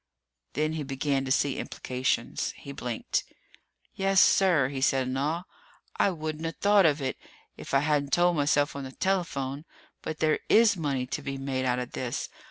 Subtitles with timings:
[0.53, 2.53] Then he began to see implications.
[2.57, 3.23] He blinked.
[3.93, 5.43] "Yes, sir!" he said in awe.
[5.95, 7.19] "I wouldn't've thought of it
[7.55, 9.63] if I hadn't told myself on the telephone,
[10.01, 12.29] but there is money to be made out of this!